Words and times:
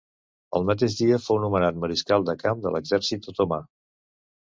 El 0.59 0.63
mateix 0.69 0.95
dia 1.01 1.19
fou 1.27 1.39
nomenat 1.45 1.79
mariscal 1.85 2.27
de 2.33 2.37
camp 2.47 2.67
de 2.67 2.75
l'exèrcit 2.79 3.33
otomà. 3.37 3.65